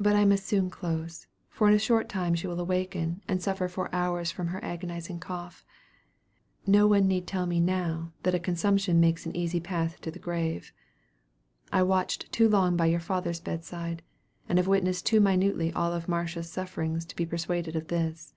[0.00, 3.68] "But I must soon close, for in a short time she will awaken, and suffer
[3.68, 5.64] for hours from her agonizing cough.
[6.66, 10.18] No one need tell me now that a consumption makes an easy path to the
[10.18, 10.72] grave.
[11.72, 14.02] I watched too long by your father's bed side,
[14.48, 18.34] and have witnessed too minutely all of Marcia's sufferings to be persuaded of this.